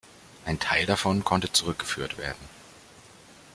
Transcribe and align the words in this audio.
Ein 0.47 0.57
Teil 0.57 0.87
davon 0.87 1.23
konnte 1.23 1.51
zurückgeführt 1.51 2.17
werden. 2.17 2.41